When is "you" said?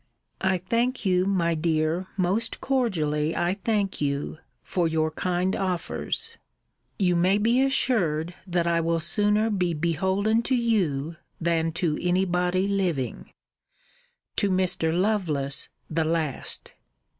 1.05-1.25, 4.01-4.39, 6.97-7.15, 10.55-11.17